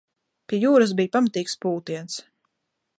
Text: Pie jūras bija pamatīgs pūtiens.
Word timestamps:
Pie 0.53 0.59
jūras 0.63 0.95
bija 1.01 1.13
pamatīgs 1.17 1.57
pūtiens. 1.67 2.21